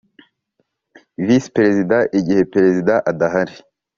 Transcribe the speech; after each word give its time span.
Visi 1.25 1.49
Perezida 1.55 1.97
igihe 2.19 2.41
Perezida 2.53 2.93
adahari 3.11 3.55